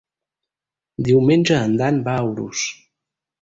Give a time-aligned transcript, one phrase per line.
[1.07, 2.65] Diumenge en Dan va a Urús.